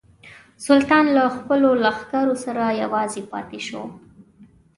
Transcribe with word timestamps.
سلطان 0.67 1.05
له 1.15 1.23
خپلو 1.37 1.69
لښکرو 1.83 2.35
سره 2.45 2.63
یوازې 2.83 3.21
پاته 3.31 3.59
شو. 3.67 3.83